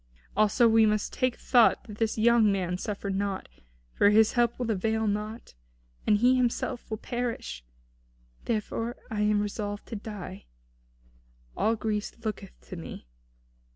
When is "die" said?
9.95-10.45